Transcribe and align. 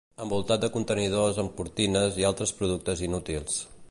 Envoltat 0.23 0.63
de 0.63 0.69
contenidors 0.77 1.37
amb 1.43 1.53
cortines 1.59 2.19
i 2.23 2.27
altres 2.31 2.57
productes 2.63 3.07
inútils. 3.09 3.63